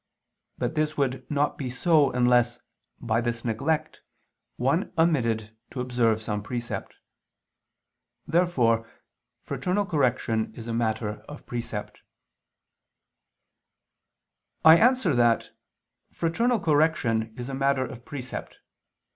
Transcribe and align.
But 0.57 0.73
this 0.73 0.97
would 0.97 1.29
not 1.29 1.59
be 1.59 1.69
so 1.69 2.09
unless, 2.11 2.57
by 2.99 3.21
this 3.21 3.45
neglect, 3.45 4.01
one 4.55 4.91
omitted 4.97 5.55
to 5.69 5.79
observe 5.79 6.23
some 6.23 6.41
precept. 6.41 6.95
Therefore 8.25 8.89
fraternal 9.43 9.85
correction 9.85 10.55
is 10.55 10.67
a 10.67 10.73
matter 10.73 11.17
of 11.29 11.45
precept. 11.45 11.99
I 14.65 14.75
answer 14.77 15.13
that, 15.13 15.51
Fraternal 16.11 16.59
correction 16.59 17.31
is 17.37 17.47
a 17.47 17.53
matter 17.53 17.85
of 17.85 18.03
precept. 18.03 18.57